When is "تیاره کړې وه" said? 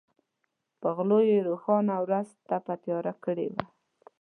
2.83-3.63